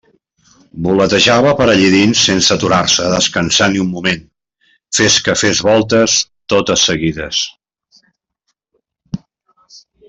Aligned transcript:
Voletejava 0.85 1.51
per 1.59 1.67
allí 1.73 1.91
dins 1.95 2.23
sense 2.29 2.55
aturar-se 2.55 3.05
a 3.07 3.11
descansar 3.11 3.69
ni 3.75 3.83
un 3.83 3.91
moment, 3.99 4.25
fes 5.01 5.19
que 5.27 5.37
fes 5.45 5.63
voltes 5.71 6.19
totes 6.55 6.89
seguides. 6.91 7.47